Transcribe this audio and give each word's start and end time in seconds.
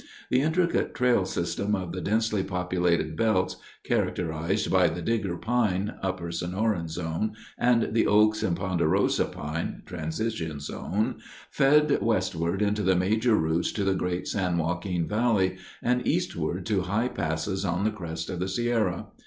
The 0.31 0.41
intricate 0.41 0.95
trail 0.95 1.25
system 1.25 1.75
of 1.75 1.91
the 1.91 2.01
densely 2.01 2.41
populated 2.43 3.15
belts, 3.15 3.57
characterized 3.83 4.71
by 4.71 4.87
the 4.87 4.99
Digger 5.03 5.37
pine 5.37 5.93
(Upper 6.01 6.29
Sonoran 6.31 6.89
Zone) 6.89 7.33
and 7.55 7.93
the 7.93 8.07
oaks 8.07 8.41
and 8.41 8.55
ponderosa 8.57 9.25
pine 9.25 9.83
(Transition 9.85 10.59
Zone), 10.59 11.17
fed 11.51 12.01
westward 12.01 12.63
into 12.63 12.81
major 12.95 13.35
routes 13.35 13.71
to 13.73 13.83
the 13.83 13.93
great 13.93 14.27
San 14.27 14.57
Joaquin 14.57 15.07
Valley 15.07 15.57
and 15.83 16.07
eastward 16.07 16.65
to 16.65 16.81
high 16.81 17.07
passes 17.07 17.63
on 17.63 17.83
the 17.83 17.91
crest 17.91 18.31
of 18.31 18.39
the 18.39 18.47
Sierra. 18.47 19.05